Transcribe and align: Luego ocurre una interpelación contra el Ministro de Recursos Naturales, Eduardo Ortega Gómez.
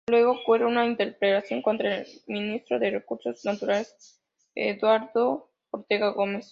Luego 0.09 0.31
ocurre 0.31 0.65
una 0.65 0.85
interpelación 0.85 1.61
contra 1.61 1.97
el 1.97 2.07
Ministro 2.25 2.79
de 2.79 2.89
Recursos 2.89 3.45
Naturales, 3.45 4.19
Eduardo 4.55 5.51
Ortega 5.71 6.09
Gómez. 6.09 6.39